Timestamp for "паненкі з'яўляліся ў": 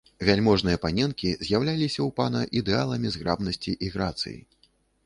0.85-2.17